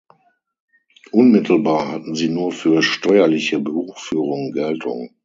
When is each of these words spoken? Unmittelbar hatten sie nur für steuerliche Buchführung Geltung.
Unmittelbar 1.11 1.91
hatten 1.91 2.15
sie 2.15 2.27
nur 2.27 2.51
für 2.51 2.81
steuerliche 2.81 3.59
Buchführung 3.59 4.51
Geltung. 4.51 5.13